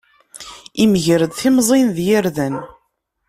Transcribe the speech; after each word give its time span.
Yemger-d 0.81 1.33
timẓin 1.35 1.87
d 1.95 1.97
yirden. 2.05 2.55